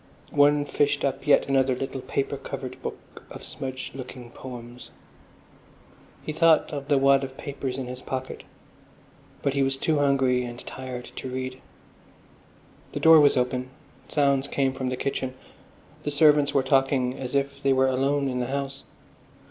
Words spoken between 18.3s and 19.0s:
the house.